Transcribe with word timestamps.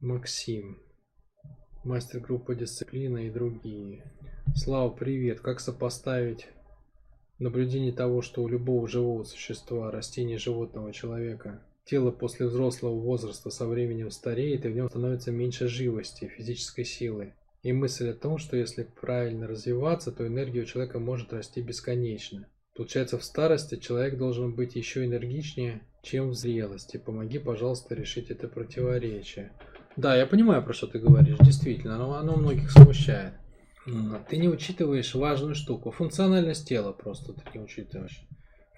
Максим. 0.00 0.78
Мастер 1.82 2.20
группы 2.20 2.54
дисциплина 2.54 3.16
и 3.16 3.30
другие. 3.30 4.04
Слава, 4.54 4.90
привет. 4.90 5.40
Как 5.40 5.58
сопоставить 5.58 6.48
наблюдение 7.38 7.92
того, 7.92 8.20
что 8.20 8.42
у 8.42 8.48
любого 8.48 8.86
живого 8.86 9.24
существа, 9.24 9.90
растения, 9.90 10.36
животного, 10.36 10.92
человека, 10.92 11.62
тело 11.86 12.10
после 12.10 12.46
взрослого 12.46 13.00
возраста 13.00 13.48
со 13.48 13.66
временем 13.66 14.10
стареет 14.10 14.66
и 14.66 14.68
в 14.68 14.76
нем 14.76 14.90
становится 14.90 15.32
меньше 15.32 15.66
живости, 15.66 16.26
физической 16.26 16.84
силы. 16.84 17.32
И 17.62 17.72
мысль 17.72 18.10
о 18.10 18.14
том, 18.14 18.36
что 18.36 18.58
если 18.58 18.82
правильно 18.82 19.46
развиваться, 19.46 20.12
то 20.12 20.26
энергия 20.26 20.60
у 20.60 20.66
человека 20.66 20.98
может 20.98 21.32
расти 21.32 21.62
бесконечно. 21.62 22.46
Получается, 22.74 23.16
в 23.16 23.24
старости 23.24 23.76
человек 23.76 24.18
должен 24.18 24.54
быть 24.54 24.76
еще 24.76 25.06
энергичнее, 25.06 25.80
чем 26.02 26.28
в 26.28 26.34
зрелости. 26.34 26.98
Помоги, 26.98 27.38
пожалуйста, 27.38 27.94
решить 27.94 28.30
это 28.30 28.46
противоречие. 28.46 29.52
Да, 29.96 30.14
я 30.14 30.26
понимаю, 30.26 30.62
про 30.62 30.74
что 30.74 30.86
ты 30.86 30.98
говоришь, 30.98 31.38
действительно, 31.38 31.96
оно, 31.96 32.14
оно 32.16 32.36
многих 32.36 32.70
смущает. 32.70 33.34
Ты 34.28 34.36
не 34.36 34.48
учитываешь 34.48 35.14
важную 35.14 35.54
штуку, 35.54 35.90
функциональность 35.90 36.68
тела 36.68 36.92
просто 36.92 37.32
ты 37.32 37.42
не 37.54 37.60
учитываешь. 37.64 38.26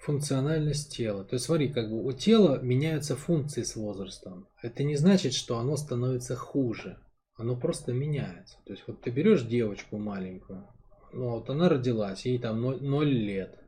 Функциональность 0.01 0.95
тела. 0.95 1.25
То 1.25 1.35
есть 1.35 1.45
смотри, 1.45 1.67
как 1.69 1.89
бы 1.89 2.03
у 2.05 2.11
тела 2.13 2.61
меняются 2.61 3.17
функции 3.17 3.63
с 3.63 3.75
возрастом. 3.75 4.47
Это 4.61 4.83
не 4.83 4.95
значит, 4.95 5.33
что 5.33 5.57
оно 5.57 5.75
становится 5.75 6.35
хуже. 6.35 6.99
Оно 7.35 7.55
просто 7.57 7.91
меняется. 7.91 8.57
То 8.65 8.73
есть 8.73 8.83
вот 8.87 9.01
ты 9.01 9.09
берешь 9.09 9.43
девочку 9.43 9.97
маленькую, 9.97 10.67
ну 11.11 11.31
вот 11.31 11.49
она 11.49 11.69
родилась, 11.69 12.25
ей 12.25 12.37
там 12.37 12.61
0, 12.61 12.81
0 12.81 13.07
лет. 13.07 13.59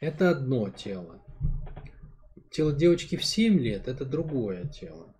Это 0.00 0.30
одно 0.30 0.70
тело. 0.70 1.22
Тело 2.50 2.72
девочки 2.72 3.16
в 3.16 3.24
7 3.24 3.58
лет 3.58 3.88
это 3.88 4.04
другое 4.04 4.64
тело. 4.68 5.14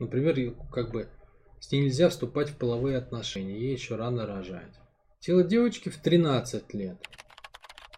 Например, 0.00 0.54
как 0.72 0.90
бы 0.90 1.08
с 1.60 1.70
ней 1.70 1.82
нельзя 1.82 2.08
вступать 2.08 2.48
в 2.48 2.56
половые 2.56 2.96
отношения, 2.96 3.60
ей 3.60 3.74
еще 3.74 3.96
рано 3.96 4.26
рожать. 4.26 4.80
Тело 5.20 5.44
девочки 5.44 5.90
в 5.90 5.98
13 5.98 6.72
лет. 6.72 6.96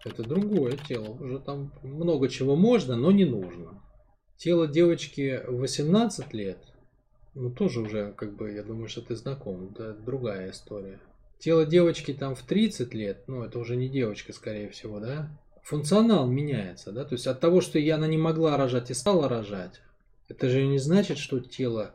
Это 0.05 0.25
другое 0.25 0.77
тело, 0.77 1.11
уже 1.11 1.39
там 1.39 1.73
много 1.83 2.29
чего 2.29 2.57
можно, 2.57 2.97
но 2.97 3.13
не 3.13 3.25
нужно. 3.25 3.81
Тело 4.37 4.67
девочки 4.67 5.41
в 5.47 5.61
18 5.61 6.35
лет, 6.35 6.59
ну 7.35 7.51
тоже 7.51 7.81
уже, 7.81 8.13
как 8.13 8.35
бы, 8.35 8.51
я 8.51 8.65
думаю, 8.65 8.89
что 8.89 9.03
ты 9.03 9.15
знаком, 9.15 9.71
это 9.71 9.95
другая 9.95 10.51
история. 10.51 10.99
Тело 11.39 11.65
девочки 11.65 12.13
там 12.13 12.35
в 12.35 12.43
30 12.43 12.93
лет, 12.95 13.23
ну 13.29 13.45
это 13.45 13.61
уже 13.61 13.77
не 13.77 13.89
девочка, 13.89 14.33
скорее 14.33 14.69
всего, 14.71 14.99
да? 14.99 15.31
Функционал 15.63 16.27
меняется, 16.27 16.91
да? 16.91 17.05
То 17.05 17.15
есть 17.15 17.29
от 17.29 17.39
того, 17.39 17.61
что 17.61 17.79
я 17.79 17.95
она 17.95 18.09
не 18.09 18.19
могла 18.19 18.57
рожать 18.57 18.91
и 18.91 18.95
стала 18.95 19.29
рожать, 19.29 19.81
это 20.29 20.49
же 20.49 20.67
не 20.67 20.79
значит, 20.79 21.19
что 21.19 21.39
тело 21.39 21.95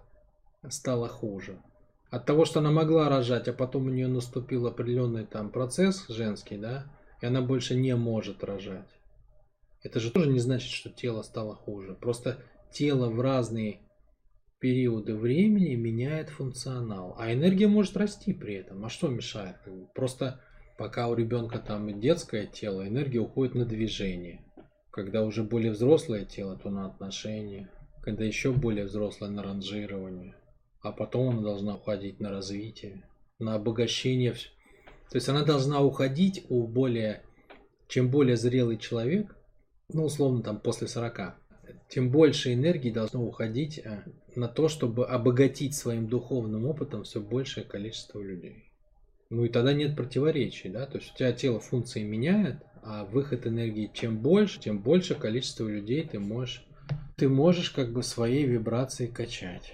стало 0.69 1.07
хуже. 1.07 1.61
От 2.09 2.25
того, 2.25 2.45
что 2.45 2.59
она 2.59 2.71
могла 2.71 3.09
рожать, 3.09 3.47
а 3.47 3.53
потом 3.53 3.87
у 3.87 3.89
нее 3.89 4.07
наступил 4.07 4.67
определенный 4.67 5.25
там 5.25 5.51
процесс 5.51 6.07
женский, 6.07 6.57
да, 6.57 6.85
и 7.21 7.25
она 7.25 7.41
больше 7.41 7.75
не 7.75 7.95
может 7.95 8.43
рожать. 8.43 8.89
Это 9.83 9.99
же 9.99 10.11
тоже 10.11 10.29
не 10.29 10.39
значит, 10.39 10.71
что 10.71 10.89
тело 10.89 11.21
стало 11.21 11.55
хуже. 11.55 11.93
Просто 11.93 12.39
тело 12.71 13.09
в 13.09 13.19
разные 13.19 13.81
периоды 14.59 15.15
времени 15.15 15.75
меняет 15.75 16.29
функционал. 16.29 17.15
А 17.19 17.31
энергия 17.31 17.67
может 17.67 17.97
расти 17.97 18.33
при 18.33 18.55
этом. 18.55 18.85
А 18.85 18.89
что 18.89 19.07
мешает? 19.07 19.57
Просто 19.93 20.41
пока 20.77 21.07
у 21.07 21.15
ребенка 21.15 21.59
там 21.59 21.99
детское 21.99 22.47
тело, 22.47 22.87
энергия 22.87 23.19
уходит 23.19 23.55
на 23.55 23.65
движение. 23.65 24.41
Когда 24.91 25.23
уже 25.23 25.43
более 25.43 25.71
взрослое 25.71 26.25
тело, 26.25 26.57
то 26.57 26.69
на 26.69 26.87
отношения 26.87 27.69
когда 28.07 28.23
еще 28.23 28.53
более 28.53 28.85
взрослое 28.85 29.29
на 29.29 29.43
ранжирование, 29.43 30.33
а 30.81 30.91
потом 30.91 31.29
она 31.29 31.41
должна 31.41 31.75
уходить 31.75 32.19
на 32.19 32.31
развитие, 32.31 33.03
на 33.39 33.55
обогащение. 33.55 34.33
То 34.33 35.15
есть 35.15 35.29
она 35.29 35.43
должна 35.43 35.81
уходить 35.81 36.45
у 36.49 36.67
более, 36.67 37.23
чем 37.87 38.09
более 38.09 38.37
зрелый 38.37 38.77
человек, 38.77 39.35
ну 39.89 40.05
условно 40.05 40.43
там 40.43 40.59
после 40.59 40.87
40, 40.87 41.35
тем 41.89 42.11
больше 42.11 42.53
энергии 42.53 42.91
должно 42.91 43.23
уходить 43.23 43.79
э, 43.79 44.03
на 44.35 44.47
то, 44.47 44.67
чтобы 44.67 45.07
обогатить 45.07 45.75
своим 45.75 46.07
духовным 46.07 46.65
опытом 46.65 47.03
все 47.03 47.21
большее 47.21 47.63
количество 47.63 48.21
людей. 48.21 48.71
Ну 49.29 49.45
и 49.45 49.49
тогда 49.49 49.73
нет 49.73 49.95
противоречий, 49.95 50.69
да, 50.69 50.85
то 50.85 50.97
есть 50.97 51.13
у 51.13 51.17
тебя 51.17 51.31
тело 51.33 51.59
функции 51.59 52.03
меняет, 52.03 52.63
а 52.81 53.03
выход 53.05 53.45
энергии 53.45 53.91
чем 53.93 54.19
больше, 54.19 54.59
тем 54.59 54.79
больше 54.79 55.15
количество 55.15 55.67
людей 55.67 56.07
ты 56.07 56.19
можешь 56.19 56.65
ты 57.17 57.27
можешь 57.27 57.71
как 57.71 57.91
бы 57.91 58.03
своей 58.03 58.45
вибрации 58.45 59.07
качать. 59.07 59.73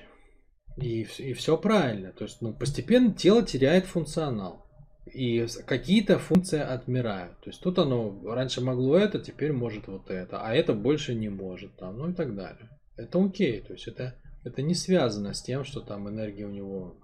И, 0.78 1.01
и 1.19 1.34
все 1.34 1.57
правильно. 1.57 2.11
То 2.11 2.25
есть 2.25 2.41
ну, 2.41 2.53
постепенно 2.53 3.13
тело 3.13 3.44
теряет 3.44 3.85
функционал. 3.85 4.66
И 5.13 5.45
какие-то 5.66 6.17
функции 6.17 6.59
отмирают. 6.59 7.39
То 7.41 7.50
есть 7.50 7.61
тут 7.61 7.78
оно 7.78 8.19
раньше 8.23 8.61
могло 8.61 8.97
это, 8.97 9.19
теперь 9.19 9.51
может 9.51 9.88
вот 9.88 10.09
это, 10.09 10.41
а 10.41 10.53
это 10.53 10.73
больше 10.73 11.13
не 11.13 11.29
может, 11.29 11.75
там, 11.75 11.97
ну 11.97 12.09
и 12.09 12.13
так 12.13 12.35
далее. 12.35 12.69
Это 12.95 13.23
окей. 13.23 13.59
То 13.61 13.73
есть 13.73 13.88
это, 13.88 14.16
это 14.44 14.61
не 14.61 14.73
связано 14.73 15.34
с 15.34 15.44
тем, 15.44 15.66
что 15.66 15.81
там 15.81 16.09
энергия 16.09 16.45
у 16.45 16.51
него 16.51 16.95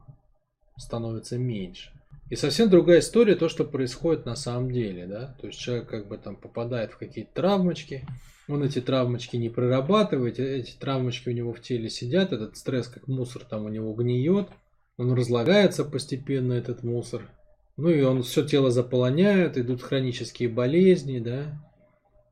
становится 0.77 1.37
меньше. 1.37 1.91
И 2.29 2.35
совсем 2.35 2.69
другая 2.69 2.99
история 2.99 3.35
то, 3.35 3.49
что 3.49 3.65
происходит 3.65 4.25
на 4.25 4.35
самом 4.35 4.71
деле, 4.71 5.07
да. 5.07 5.35
То 5.41 5.47
есть 5.47 5.59
человек 5.59 5.89
как 5.89 6.07
бы 6.07 6.17
там 6.17 6.35
попадает 6.35 6.91
в 6.91 6.97
какие-то 6.97 7.33
травмочки, 7.33 8.07
он 8.49 8.63
эти 8.63 8.81
травмочки 8.81 9.37
не 9.37 9.49
прорабатывает, 9.49 10.39
э, 10.39 10.57
эти 10.57 10.73
травмочки 10.77 11.29
у 11.29 11.31
него 11.31 11.53
в 11.53 11.61
теле 11.61 11.89
сидят, 11.89 12.33
этот 12.33 12.57
стресс 12.57 12.87
как 12.87 13.07
мусор 13.07 13.45
там 13.45 13.65
у 13.65 13.69
него 13.69 13.93
гниет, 13.93 14.49
он 14.97 15.13
разлагается 15.13 15.85
постепенно, 15.85 16.53
этот 16.53 16.83
мусор. 16.83 17.29
Ну 17.77 17.89
и 17.89 18.01
он 18.01 18.23
все 18.23 18.43
тело 18.45 18.71
заполоняет, 18.71 19.57
идут 19.57 19.81
хронические 19.81 20.49
болезни, 20.49 21.19
да, 21.19 21.63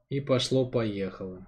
и 0.09 0.19
пошло-поехало. 0.19 1.47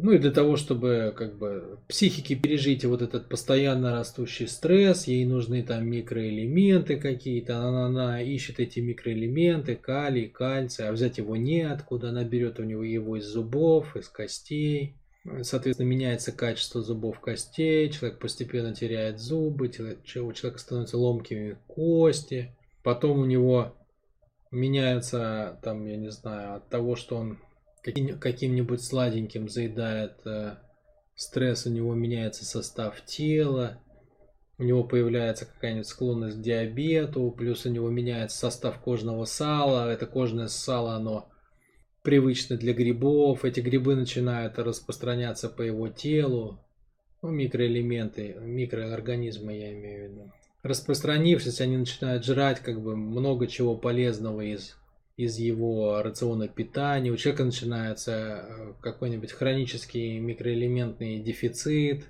Ну 0.00 0.12
и 0.12 0.18
для 0.18 0.30
того, 0.30 0.54
чтобы 0.56 1.12
как 1.16 1.36
бы 1.36 1.80
психике 1.88 2.36
пережить 2.36 2.84
вот 2.84 3.02
этот 3.02 3.28
постоянно 3.28 3.90
растущий 3.90 4.46
стресс, 4.46 5.08
ей 5.08 5.24
нужны 5.26 5.64
там 5.64 5.90
микроэлементы 5.90 6.98
какие-то, 6.98 7.58
она, 7.58 7.86
она 7.86 8.22
ищет 8.22 8.60
эти 8.60 8.78
микроэлементы, 8.78 9.74
калий, 9.74 10.28
кальций, 10.28 10.88
а 10.88 10.92
взять 10.92 11.18
его 11.18 11.34
неоткуда, 11.34 12.10
она 12.10 12.22
берет 12.22 12.60
у 12.60 12.62
него 12.62 12.84
его 12.84 13.16
из 13.16 13.24
зубов, 13.24 13.96
из 13.96 14.08
костей. 14.08 14.94
Соответственно, 15.42 15.88
меняется 15.88 16.30
качество 16.30 16.80
зубов 16.80 17.18
костей, 17.18 17.90
человек 17.90 18.20
постепенно 18.20 18.72
теряет 18.72 19.18
зубы, 19.18 19.66
у 19.66 19.72
человека 19.72 20.58
становятся 20.58 20.96
ломкими 20.96 21.58
кости, 21.66 22.56
потом 22.84 23.18
у 23.18 23.24
него 23.24 23.74
меняется, 24.52 25.58
там, 25.64 25.84
я 25.86 25.96
не 25.96 26.12
знаю, 26.12 26.54
от 26.54 26.68
того, 26.68 26.94
что 26.94 27.16
он 27.16 27.38
каким-нибудь 27.92 28.82
сладеньким 28.82 29.48
заедает 29.48 30.14
э, 30.24 30.56
стресс, 31.14 31.66
у 31.66 31.70
него 31.70 31.94
меняется 31.94 32.44
состав 32.44 33.04
тела, 33.04 33.80
у 34.58 34.64
него 34.64 34.84
появляется 34.84 35.46
какая-нибудь 35.46 35.86
склонность 35.86 36.38
к 36.38 36.42
диабету, 36.42 37.30
плюс 37.30 37.66
у 37.66 37.70
него 37.70 37.88
меняется 37.90 38.38
состав 38.38 38.78
кожного 38.80 39.24
сала, 39.24 39.90
это 39.90 40.06
кожное 40.06 40.48
сало, 40.48 40.94
оно 40.94 41.28
привычно 42.02 42.56
для 42.56 42.72
грибов, 42.72 43.44
эти 43.44 43.60
грибы 43.60 43.94
начинают 43.94 44.58
распространяться 44.58 45.48
по 45.48 45.62
его 45.62 45.88
телу, 45.88 46.58
ну, 47.22 47.30
микроэлементы, 47.30 48.36
микроорганизмы 48.40 49.52
я 49.52 49.72
имею 49.72 50.08
в 50.08 50.12
виду. 50.12 50.32
Распространившись, 50.62 51.60
они 51.60 51.76
начинают 51.76 52.24
жрать 52.24 52.60
как 52.60 52.80
бы 52.80 52.96
много 52.96 53.46
чего 53.46 53.76
полезного 53.76 54.40
из 54.40 54.76
из 55.18 55.36
его 55.36 56.00
рациона 56.00 56.46
питания, 56.46 57.10
у 57.10 57.16
человека 57.16 57.44
начинается 57.44 58.12
э, 58.12 58.72
какой-нибудь 58.80 59.32
хронический 59.32 60.20
микроэлементный 60.20 61.18
дефицит, 61.18 62.06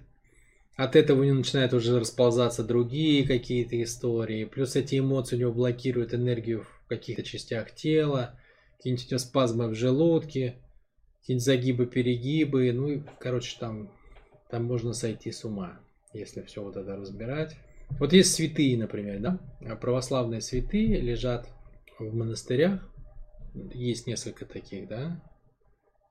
от 0.76 0.94
этого 0.94 1.22
у 1.22 1.24
него 1.24 1.36
начинают 1.36 1.72
уже 1.72 1.98
расползаться 1.98 2.62
другие 2.62 3.26
какие-то 3.26 3.82
истории, 3.82 4.44
плюс 4.44 4.76
эти 4.76 4.98
эмоции 4.98 5.36
у 5.36 5.38
него 5.38 5.52
блокируют 5.52 6.12
энергию 6.12 6.66
в 6.84 6.86
каких-то 6.86 7.22
частях 7.22 7.74
тела, 7.74 8.38
какие-нибудь 8.76 9.18
спазмы 9.18 9.68
в 9.68 9.74
желудке, 9.74 10.58
какие-нибудь 11.20 11.46
загибы-перегибы, 11.46 12.70
ну 12.74 12.88
и, 12.88 13.00
короче, 13.18 13.56
там, 13.58 13.90
там 14.50 14.64
можно 14.64 14.92
сойти 14.92 15.32
с 15.32 15.46
ума, 15.46 15.80
если 16.12 16.42
все 16.42 16.62
вот 16.62 16.76
это 16.76 16.94
разбирать. 16.94 17.56
Вот 17.98 18.12
есть 18.12 18.34
святые, 18.34 18.76
например, 18.76 19.18
да, 19.20 19.76
православные 19.76 20.42
святые 20.42 21.00
лежат 21.00 21.48
в 21.98 22.14
монастырях, 22.14 22.86
есть 23.54 24.06
несколько 24.06 24.46
таких, 24.46 24.88
да, 24.88 25.22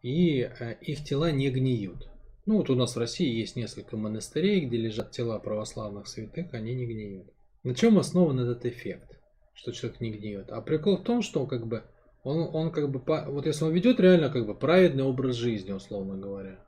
и 0.01 0.41
э, 0.41 0.77
их 0.81 1.03
тела 1.03 1.31
не 1.31 1.49
гниют. 1.49 2.09
Ну 2.45 2.57
вот 2.57 2.69
у 2.69 2.75
нас 2.75 2.95
в 2.95 2.99
России 2.99 3.39
есть 3.39 3.55
несколько 3.55 3.97
монастырей, 3.97 4.65
где 4.65 4.77
лежат 4.77 5.11
тела 5.11 5.37
православных 5.39 6.07
святых, 6.07 6.53
они 6.53 6.75
не 6.75 6.85
гниют. 6.85 7.27
На 7.63 7.75
чем 7.75 7.97
основан 7.97 8.39
этот 8.39 8.65
эффект, 8.65 9.19
что 9.53 9.71
человек 9.71 9.99
не 9.99 10.11
гниет? 10.11 10.51
А 10.51 10.61
прикол 10.61 10.97
в 10.97 11.03
том, 11.03 11.21
что 11.21 11.45
как 11.45 11.67
бы 11.67 11.83
он, 12.23 12.49
он 12.53 12.71
как 12.71 12.89
бы, 12.89 13.01
вот 13.31 13.45
если 13.45 13.65
он 13.65 13.73
ведет 13.73 13.99
реально 13.99 14.29
как 14.29 14.45
бы 14.45 14.53
праведный 14.53 15.03
образ 15.03 15.35
жизни, 15.35 15.71
условно 15.71 16.17
говоря, 16.17 16.65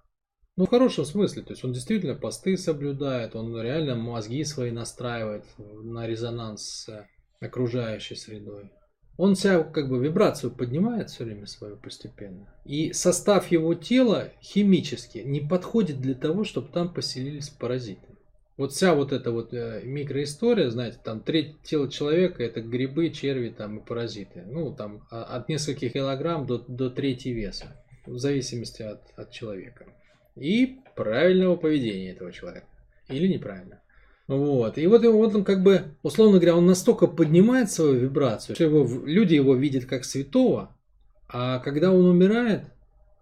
Ну, 0.55 0.65
в 0.65 0.69
хорошем 0.69 1.05
смысле. 1.05 1.43
То 1.43 1.53
есть 1.53 1.63
он 1.63 1.71
действительно 1.71 2.15
посты 2.15 2.57
соблюдает, 2.57 3.35
он 3.35 3.55
реально 3.61 3.95
мозги 3.95 4.43
свои 4.43 4.71
настраивает 4.71 5.45
на 5.57 6.07
резонанс 6.07 6.61
с 6.61 7.07
окружающей 7.39 8.15
средой. 8.15 8.71
Он 9.19 9.35
себя 9.35 9.63
как 9.63 9.89
бы 9.89 9.99
вибрацию 9.99 10.49
поднимает 10.49 11.09
все 11.09 11.25
время 11.25 11.45
свою 11.45 11.75
постепенно. 11.75 12.47
И 12.63 12.93
состав 12.93 13.51
его 13.51 13.73
тела 13.73 14.31
химически 14.41 15.17
не 15.17 15.41
подходит 15.41 15.99
для 15.99 16.13
того, 16.13 16.45
чтобы 16.45 16.69
там 16.69 16.93
поселились 16.93 17.49
паразиты. 17.49 18.07
Вот 18.55 18.71
вся 18.71 18.95
вот 18.95 19.11
эта 19.11 19.33
вот 19.33 19.53
э, 19.53 19.81
микроистория, 19.83 20.69
знаете, 20.69 20.99
там 21.03 21.19
треть 21.19 21.61
тела 21.63 21.91
человека 21.91 22.41
это 22.41 22.61
грибы, 22.61 23.09
черви 23.09 23.49
там 23.49 23.79
и 23.79 23.85
паразиты. 23.85 24.45
Ну, 24.47 24.73
там 24.73 25.05
а, 25.11 25.23
от 25.23 25.49
нескольких 25.49 25.91
килограмм 25.91 26.47
до, 26.47 26.59
до 26.59 26.89
трети 26.89 27.27
веса, 27.27 27.75
в 28.05 28.19
зависимости 28.19 28.83
от, 28.83 29.01
от 29.17 29.31
человека. 29.31 29.85
И 30.37 30.77
правильного 30.95 31.57
поведения 31.57 32.11
этого 32.11 32.31
человека. 32.31 32.67
Или 33.09 33.27
неправильно. 33.27 33.81
Вот. 34.29 34.77
И 34.77 34.85
вот, 34.85 35.03
вот 35.03 35.33
он 35.33 35.43
как 35.43 35.63
бы, 35.63 35.95
условно 36.03 36.37
говоря, 36.37 36.55
он 36.55 36.67
настолько 36.67 37.07
поднимает 37.07 37.71
свою 37.71 37.95
вибрацию, 37.95 38.53
что 38.53 38.63
его, 38.63 38.87
люди 39.03 39.33
его 39.33 39.55
видят 39.55 39.85
как 39.85 40.05
святого, 40.05 40.77
а 41.27 41.57
когда 41.57 41.91
он 41.91 42.05
умирает, 42.05 42.65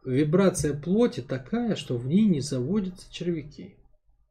вибрация 0.04 0.74
плоти 0.74 1.22
такая, 1.22 1.78
что 1.78 1.96
в 1.96 2.08
ней 2.08 2.26
не 2.26 2.42
заводятся 2.42 3.10
червяки. 3.10 3.76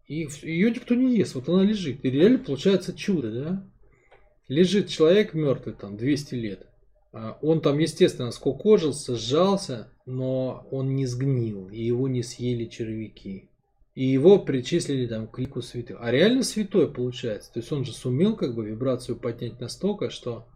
И 0.06 0.28
ее 0.42 0.70
никто 0.70 0.94
не 0.94 1.16
ест, 1.16 1.34
вот 1.34 1.48
она 1.48 1.62
лежит. 1.62 2.04
И 2.04 2.10
реально 2.10 2.40
получается 2.40 2.92
чудо, 2.92 3.32
да? 3.32 3.70
Лежит 4.46 4.88
человек 4.88 5.32
мертвый 5.32 5.74
там 5.74 5.96
200 5.96 6.34
лет. 6.34 6.66
А 7.10 7.38
он 7.40 7.62
там, 7.62 7.78
естественно, 7.78 8.30
скукожился, 8.32 9.16
сжался, 9.16 9.88
но 10.04 10.68
он 10.70 10.94
не 10.94 11.06
сгнил, 11.06 11.70
и 11.70 11.82
его 11.82 12.06
не 12.06 12.22
съели 12.22 12.66
червяки. 12.66 13.48
И 13.96 14.04
его 14.04 14.38
причислили 14.38 15.06
там 15.06 15.26
к 15.26 15.38
лику 15.38 15.62
святых. 15.62 15.96
А 16.00 16.10
реально 16.10 16.42
святой 16.42 16.92
получается. 16.92 17.50
То 17.52 17.60
есть 17.60 17.72
он 17.72 17.84
же 17.86 17.92
сумел 17.92 18.36
как 18.36 18.54
бы 18.54 18.66
вибрацию 18.66 19.16
поднять 19.16 19.58
настолько, 19.58 20.10
что 20.10 20.46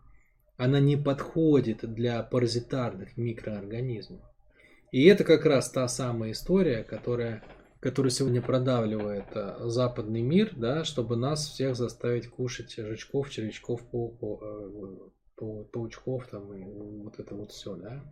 она 0.58 0.78
не 0.78 0.98
подходит 0.98 1.78
для 1.94 2.22
паразитарных 2.22 3.16
микроорганизмов. 3.16 4.20
И 4.92 5.06
это 5.06 5.24
как 5.24 5.46
раз 5.46 5.70
та 5.70 5.88
самая 5.88 6.32
история, 6.32 6.84
которая 6.84 7.42
который 7.80 8.10
сегодня 8.10 8.42
продавливает 8.42 9.24
э, 9.34 9.56
западный 9.68 10.20
мир, 10.20 10.52
да, 10.54 10.84
чтобы 10.84 11.16
нас 11.16 11.48
всех 11.48 11.76
заставить 11.76 12.28
кушать 12.28 12.76
жучков, 12.76 13.30
червячков, 13.30 13.80
пау, 13.90 14.10
пау, 15.34 15.64
паучков 15.72 16.26
там 16.26 16.52
и 16.52 16.62
вот 17.02 17.18
это 17.18 17.34
вот 17.34 17.52
все, 17.52 17.74
да. 17.76 18.04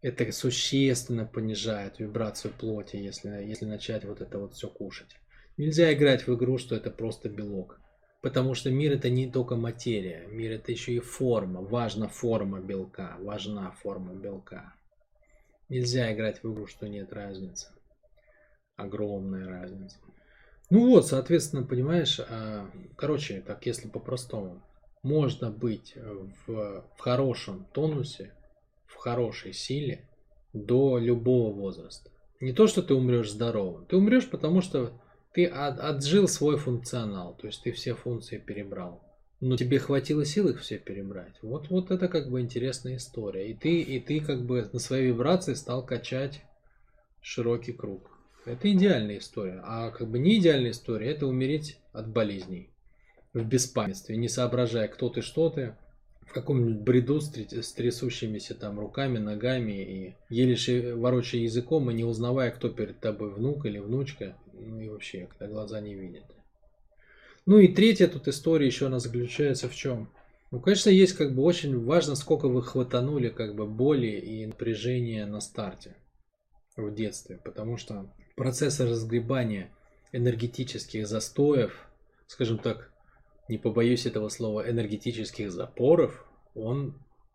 Это 0.00 0.30
существенно 0.32 1.24
понижает 1.24 1.98
вибрацию 1.98 2.52
плоти, 2.52 2.96
если, 2.96 3.28
если 3.28 3.64
начать 3.64 4.04
вот 4.04 4.20
это 4.20 4.38
вот 4.38 4.54
все 4.54 4.68
кушать. 4.68 5.16
Нельзя 5.56 5.92
играть 5.92 6.26
в 6.26 6.34
игру, 6.34 6.58
что 6.58 6.76
это 6.76 6.90
просто 6.90 7.28
белок. 7.28 7.80
Потому 8.22 8.54
что 8.54 8.70
мир 8.70 8.92
это 8.92 9.10
не 9.10 9.30
только 9.30 9.56
материя, 9.56 10.26
мир 10.28 10.52
это 10.52 10.72
еще 10.72 10.92
и 10.92 11.00
форма. 11.00 11.60
Важна 11.60 12.08
форма 12.08 12.60
белка, 12.60 13.16
важна 13.20 13.70
форма 13.70 14.14
белка. 14.14 14.74
Нельзя 15.68 16.12
играть 16.12 16.42
в 16.42 16.52
игру, 16.52 16.66
что 16.66 16.88
нет 16.88 17.12
разницы 17.12 17.68
огромная 18.78 19.46
разница. 19.46 19.98
Ну 20.70 20.90
вот, 20.90 21.06
соответственно, 21.06 21.64
понимаешь, 21.64 22.20
а, 22.20 22.70
короче, 22.96 23.40
так 23.40 23.66
если 23.66 23.88
по-простому, 23.88 24.62
можно 25.02 25.50
быть 25.50 25.94
в, 26.46 26.84
в 26.96 27.00
хорошем 27.00 27.66
тонусе, 27.72 28.32
хорошей 28.98 29.52
силе 29.52 30.08
до 30.52 30.98
любого 30.98 31.52
возраста. 31.52 32.10
Не 32.40 32.52
то, 32.52 32.66
что 32.66 32.82
ты 32.82 32.94
умрешь 32.94 33.30
здоровым, 33.30 33.86
ты 33.86 33.96
умрешь, 33.96 34.28
потому 34.28 34.60
что 34.60 34.92
ты 35.32 35.46
от, 35.46 35.80
отжил 35.80 36.28
свой 36.28 36.56
функционал, 36.56 37.34
то 37.34 37.46
есть 37.46 37.62
ты 37.62 37.72
все 37.72 37.94
функции 37.94 38.38
перебрал. 38.38 39.02
Но 39.40 39.56
тебе 39.56 39.78
хватило 39.78 40.24
сил 40.24 40.48
их 40.48 40.60
все 40.60 40.78
перебрать. 40.78 41.34
Вот, 41.42 41.70
вот 41.70 41.90
это 41.92 42.08
как 42.08 42.28
бы 42.28 42.40
интересная 42.40 42.96
история. 42.96 43.50
И 43.50 43.54
ты, 43.54 43.80
и 43.80 44.00
ты 44.00 44.20
как 44.20 44.44
бы 44.44 44.68
на 44.72 44.80
своей 44.80 45.08
вибрации 45.08 45.54
стал 45.54 45.86
качать 45.86 46.42
широкий 47.20 47.72
круг. 47.72 48.10
Это 48.46 48.72
идеальная 48.72 49.18
история. 49.18 49.60
А 49.64 49.90
как 49.90 50.08
бы 50.08 50.18
не 50.18 50.38
идеальная 50.38 50.72
история, 50.72 51.12
это 51.12 51.26
умереть 51.26 51.78
от 51.92 52.08
болезней. 52.08 52.70
В 53.32 53.44
беспамятстве, 53.44 54.16
не 54.16 54.28
соображая, 54.28 54.88
кто 54.88 55.08
ты, 55.08 55.20
что 55.20 55.50
ты, 55.50 55.76
в 56.28 56.32
каком-нибудь 56.32 56.82
бреду 56.82 57.20
с, 57.20 57.32
с 57.34 57.72
трясущимися 57.72 58.54
там 58.54 58.78
руками, 58.78 59.18
ногами 59.18 59.72
и 59.72 60.14
еле 60.28 60.94
ворочая 60.94 61.42
языком 61.42 61.90
и 61.90 61.94
не 61.94 62.04
узнавая, 62.04 62.50
кто 62.50 62.68
перед 62.68 63.00
тобой, 63.00 63.32
внук 63.32 63.64
или 63.64 63.78
внучка, 63.78 64.36
ну 64.52 64.80
и 64.80 64.88
вообще, 64.88 65.28
когда 65.30 65.52
глаза 65.52 65.80
не 65.80 65.94
видят. 65.94 66.24
Ну 67.46 67.58
и 67.58 67.68
третья 67.68 68.08
тут 68.08 68.28
история 68.28 68.66
еще 68.66 68.86
она 68.86 68.98
заключается 68.98 69.68
в 69.68 69.74
чем? 69.74 70.10
Ну, 70.50 70.60
конечно, 70.60 70.90
есть 70.90 71.14
как 71.14 71.34
бы 71.34 71.42
очень 71.42 71.82
важно, 71.82 72.14
сколько 72.14 72.48
вы 72.48 72.62
хватанули 72.62 73.30
как 73.30 73.54
бы 73.54 73.66
боли 73.66 74.08
и 74.08 74.44
напряжения 74.44 75.24
на 75.24 75.40
старте 75.40 75.96
в 76.76 76.94
детстве, 76.94 77.40
потому 77.42 77.78
что 77.78 78.12
процесс 78.36 78.80
разгребания 78.80 79.70
энергетических 80.12 81.06
застоев, 81.06 81.88
скажем 82.26 82.58
так, 82.58 82.90
не 83.48 83.58
побоюсь 83.58 84.06
этого 84.06 84.28
слова, 84.28 84.68
энергетических 84.68 85.50
запоров, 85.50 86.24
он, 86.54 86.94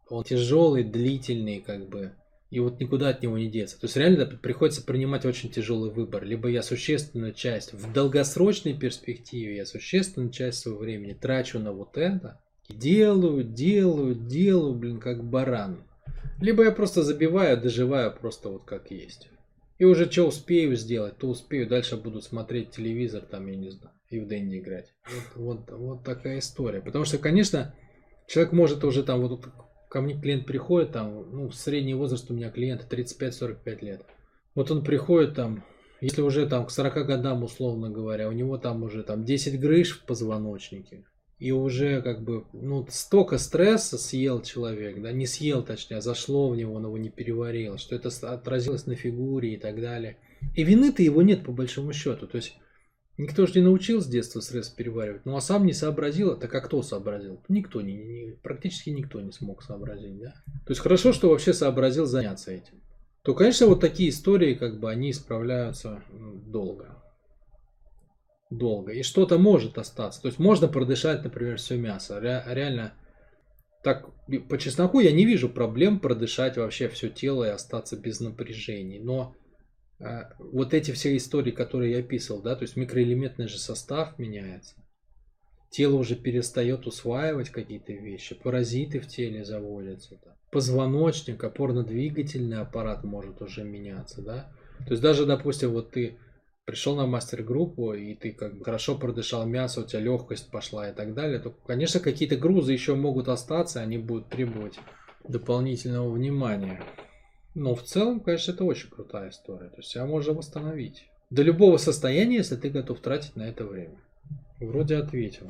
он 0.10 0.24
тяжелый, 0.24 0.84
длительный, 0.84 1.60
как 1.60 1.90
бы, 1.90 2.14
и 2.54 2.60
вот 2.60 2.80
никуда 2.80 3.10
от 3.10 3.24
него 3.24 3.38
не 3.40 3.50
деться. 3.50 3.80
То 3.80 3.86
есть 3.86 3.98
реально 3.98 4.28
приходится 4.28 4.84
принимать 4.84 5.26
очень 5.26 5.50
тяжелый 5.50 5.90
выбор. 5.90 6.24
Либо 6.24 6.48
я 6.50 6.62
существенную 6.62 7.34
часть, 7.34 7.74
в 7.74 7.92
долгосрочной 7.92 8.76
перспективе 8.76 9.56
я 9.56 9.66
существенную 9.66 10.32
часть 10.32 10.60
своего 10.60 10.82
времени 10.82 11.14
трачу 11.14 11.58
на 11.58 11.72
вот 11.72 11.98
это, 11.98 12.40
делаю, 12.70 13.44
делаю, 13.44 14.14
делаю, 14.14 14.76
блин, 14.76 15.00
как 15.00 15.24
баран. 15.24 15.84
Либо 16.40 16.64
я 16.64 16.72
просто 16.72 17.02
забиваю, 17.02 17.60
доживаю 17.60 18.16
просто 18.16 18.50
вот 18.50 18.66
как 18.66 18.92
есть. 18.92 19.30
И 19.80 19.86
уже 19.86 20.10
что 20.12 20.28
успею 20.28 20.76
сделать, 20.76 21.18
то 21.18 21.30
успею. 21.30 21.68
Дальше 21.68 21.98
буду 21.98 22.22
смотреть 22.22 22.70
телевизор, 22.70 23.22
там, 23.22 23.48
я 23.48 23.56
не 23.56 23.72
знаю, 23.72 23.96
и 24.16 24.20
в 24.20 24.28
Дэнди 24.28 24.60
играть. 24.60 24.94
Вот, 25.36 25.68
вот, 25.68 25.72
вот 25.72 26.04
такая 26.04 26.40
история. 26.40 26.82
Потому 26.82 27.06
что, 27.06 27.18
конечно, 27.18 27.76
человек 28.28 28.54
может 28.54 28.84
уже 28.84 29.04
там, 29.04 29.22
вот 29.22 29.48
ко 29.90 30.02
мне 30.02 30.20
клиент 30.20 30.46
приходит, 30.46 30.92
там, 30.92 31.30
ну, 31.32 31.52
средний 31.52 31.94
возраст 31.94 32.30
у 32.30 32.34
меня 32.34 32.50
клиента 32.50 32.86
35-45 32.90 33.86
лет. 33.86 34.02
Вот 34.56 34.72
он 34.72 34.84
приходит 34.84 35.36
там, 35.36 35.64
если 36.02 36.22
уже 36.22 36.48
там 36.48 36.66
к 36.66 36.72
40 36.72 37.06
годам, 37.06 37.44
условно 37.44 37.90
говоря, 37.90 38.28
у 38.28 38.32
него 38.32 38.58
там 38.58 38.84
уже 38.84 39.04
там 39.04 39.24
10 39.24 39.60
грыж 39.60 40.00
в 40.00 40.06
позвоночнике, 40.06 41.06
и 41.40 41.52
уже 41.52 42.02
как 42.02 42.24
бы, 42.24 42.46
ну, 42.54 42.86
столько 42.90 43.38
стресса 43.38 43.98
съел 43.98 44.42
человек, 44.42 45.02
да, 45.02 45.12
не 45.12 45.26
съел, 45.26 45.64
точнее, 45.64 45.98
а 45.98 46.02
зашло 46.02 46.50
в 46.50 46.56
него, 46.56 46.74
он 46.74 46.86
его 46.86 46.98
не 46.98 47.10
переварил, 47.10 47.78
что 47.78 47.96
это 47.96 48.10
отразилось 48.30 48.86
на 48.86 48.96
фигуре 48.96 49.54
и 49.54 49.58
так 49.58 49.82
далее. 49.82 50.18
И 50.56 50.64
вины-то 50.64 51.02
его 51.04 51.22
нет, 51.22 51.44
по 51.44 51.52
большому 51.52 51.94
счету. 51.94 52.28
То 52.28 52.38
есть, 52.38 52.56
никто 53.18 53.46
же 53.46 53.54
не 53.56 53.66
научил 53.66 54.02
с 54.02 54.08
детства 54.08 54.40
стресс 54.40 54.70
переваривать. 54.70 55.26
Ну, 55.26 55.36
а 55.36 55.42
сам 55.42 55.66
не 55.66 55.74
сообразил, 55.74 56.38
так 56.38 56.54
а 56.54 56.62
кто 56.62 56.82
сообразил? 56.82 57.42
Никто, 57.48 57.82
не, 57.82 57.96
не, 57.96 58.32
практически 58.32 58.90
никто 58.90 59.22
не 59.22 59.32
смог 59.32 59.64
сообразить, 59.64 60.20
да. 60.20 60.34
То 60.66 60.72
есть, 60.72 60.82
хорошо, 60.82 61.14
что 61.14 61.30
вообще 61.30 61.54
сообразил 61.54 62.06
заняться 62.06 62.52
этим. 62.52 62.82
То, 63.24 63.34
конечно, 63.34 63.68
вот 63.68 63.80
такие 63.80 64.10
истории, 64.10 64.54
как 64.54 64.80
бы, 64.80 64.90
они 64.90 65.12
исправляются 65.12 66.04
долго 66.12 67.04
долго. 68.58 68.92
И 68.92 69.04
что-то 69.04 69.38
может 69.38 69.78
остаться. 69.78 70.22
То 70.22 70.28
есть 70.28 70.40
можно 70.40 70.68
продышать, 70.68 71.24
например, 71.24 71.58
все 71.58 71.78
мясо. 71.78 72.20
Ре- 72.20 72.44
реально, 72.48 72.94
так 73.84 74.10
по 74.50 74.58
чесноку 74.58 75.00
я 75.00 75.12
не 75.12 75.26
вижу 75.26 75.50
проблем 75.50 76.00
продышать 76.00 76.58
вообще 76.58 76.88
все 76.90 77.10
тело 77.10 77.44
и 77.44 77.50
остаться 77.50 77.98
без 77.98 78.20
напряжений. 78.20 79.00
Но 79.00 79.36
вот 80.40 80.74
эти 80.74 80.92
все 80.92 81.16
истории, 81.16 81.52
которые 81.52 81.94
я 81.94 82.00
описывал, 82.00 82.42
да, 82.42 82.56
то 82.56 82.64
есть 82.64 82.76
микроэлементный 82.76 83.48
же 83.48 83.58
состав 83.58 84.18
меняется. 84.20 84.76
Тело 85.70 85.96
уже 85.96 86.16
перестает 86.16 86.86
усваивать 86.86 87.50
какие-то 87.50 87.94
вещи, 87.94 88.36
паразиты 88.36 89.00
в 89.00 89.08
теле 89.08 89.44
заводятся. 89.44 90.20
Да. 90.24 90.36
Позвоночник, 90.52 91.44
опорно-двигательный 91.44 92.60
аппарат 92.60 93.04
может 93.04 93.42
уже 93.42 93.64
меняться, 93.64 94.22
да. 94.22 94.52
То 94.86 94.92
есть 94.92 95.02
даже, 95.02 95.26
допустим, 95.26 95.72
вот 95.72 95.92
ты 95.92 96.20
пришел 96.66 96.96
на 96.96 97.08
мастер-группу, 97.08 97.94
и 97.94 98.14
ты 98.16 98.32
как 98.32 98.58
бы 98.58 98.64
хорошо 98.64 98.98
продышал 98.98 99.46
мясо, 99.46 99.82
у 99.82 99.84
тебя 99.86 100.02
легкость 100.02 100.52
пошла 100.52 100.90
и 100.90 100.94
так 100.94 101.14
далее, 101.14 101.40
то, 101.40 101.50
конечно, 101.50 102.00
какие-то 102.00 102.36
грузы 102.36 102.74
еще 102.74 102.96
могут 102.96 103.28
остаться, 103.28 103.82
они 103.82 103.98
будут 103.98 104.30
требовать 104.30 104.80
дополнительного 105.28 106.12
внимания. 106.12 106.84
Но 107.56 107.76
в 107.76 107.84
целом, 107.84 108.20
конечно, 108.20 108.52
это 108.52 108.64
очень 108.64 108.90
крутая 108.90 109.30
история. 109.30 109.70
То 109.70 109.78
есть 109.78 109.90
себя 109.90 110.06
можно 110.06 110.34
восстановить. 110.34 111.08
До 111.30 111.44
любого 111.44 111.78
состояния, 111.78 112.38
если 112.38 112.56
ты 112.56 112.70
готов 112.70 113.00
тратить 113.00 113.36
на 113.36 113.44
это 113.44 113.66
время. 113.66 113.98
Вроде 114.60 114.98
ответил. 114.98 115.48